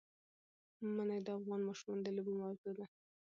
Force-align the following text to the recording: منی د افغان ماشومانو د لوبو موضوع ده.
منی 0.95 1.19
د 1.25 1.27
افغان 1.37 1.61
ماشومانو 1.67 2.01
د 2.05 2.07
لوبو 2.15 2.31
موضوع 2.41 2.71
ده. 2.79 2.85